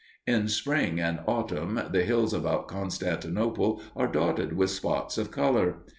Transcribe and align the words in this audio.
In 0.25 0.47
spring 0.47 0.99
and 0.99 1.19
autumn 1.27 1.79
the 1.91 2.01
hills 2.03 2.33
about 2.33 2.67
Constantinople 2.67 3.83
are 3.95 4.07
dotted 4.07 4.53
with 4.53 4.71
spots 4.71 5.15
of 5.19 5.29
color. 5.29 5.83